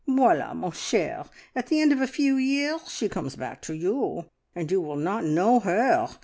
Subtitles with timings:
[0.07, 1.25] Voila, ma chere,
[1.55, 4.95] at the end of a few years she comes back to you, and you will
[4.95, 6.09] not know her!